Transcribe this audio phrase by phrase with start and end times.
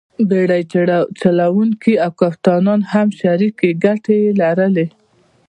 [0.29, 0.63] بېړۍ
[1.23, 4.87] چلوونکي او کپټانان هم شریکې ګټې یې لرلې.